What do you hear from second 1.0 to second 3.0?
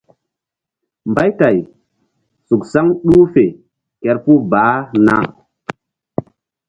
Mbaytay suk saŋ